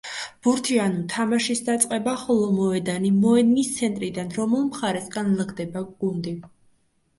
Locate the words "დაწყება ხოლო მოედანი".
1.67-3.13